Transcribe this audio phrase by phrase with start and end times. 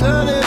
[0.00, 0.39] Turn it.